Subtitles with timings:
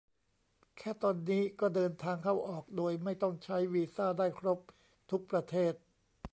[0.77, 4.59] แค่ตอนนี้ก็เดินทางเข้าออกโดยไม่ต้องใช้วีซ่าได้ครบ
[5.11, 5.73] ทุกประเทศ